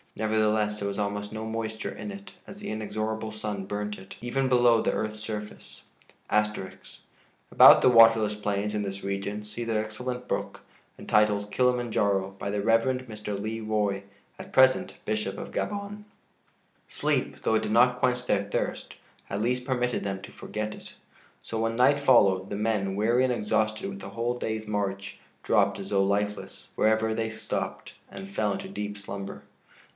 [0.15, 4.49] Nevertheless, there was almost no moisture in it, as the inexorable sun burnt it, even
[4.49, 5.83] below the earth's surface.*
[6.29, 10.61] [*About the waterless plains in this region see the excellent book,
[10.97, 13.05] entitled "Kilima Njaro," by the Rev.
[13.07, 13.39] Mr.
[13.39, 14.03] Le Roy,
[14.39, 16.03] at present Bishop of Gabon.]
[16.89, 18.95] Sleep, though it did not quench their thirst,
[19.29, 20.95] at least permitted them to forget it;
[21.43, 25.79] so when night followed, the men, weary and exhausted with the whole day's march, dropped
[25.79, 29.43] as though lifeless, wherever they stopped, and fell into deep slumber.